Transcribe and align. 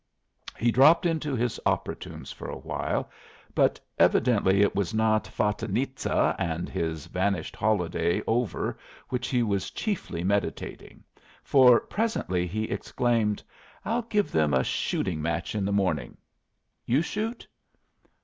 He 0.57 0.71
dropped 0.71 1.05
into 1.05 1.35
his 1.35 1.59
opera 1.63 1.95
tunes 1.95 2.31
for 2.31 2.49
a 2.49 2.57
while; 2.57 3.11
but 3.53 3.79
evidently 3.99 4.61
it 4.63 4.73
was 4.73 4.95
not 4.95 5.25
"Fatinitza" 5.27 6.35
and 6.39 6.67
his 6.69 7.05
vanished 7.05 7.55
holiday 7.55 8.23
over 8.25 8.79
which 9.09 9.27
he 9.27 9.43
was 9.43 9.69
chiefly 9.69 10.23
meditating, 10.23 11.03
for 11.43 11.79
presently 11.81 12.47
he 12.47 12.63
exclaimed: 12.63 13.43
"I'll 13.85 14.01
give 14.01 14.31
them 14.31 14.55
a 14.55 14.63
shooting 14.63 15.21
match 15.21 15.53
in 15.53 15.65
the 15.65 15.71
morning. 15.71 16.17
You 16.83 17.03
shoot?" 17.03 17.47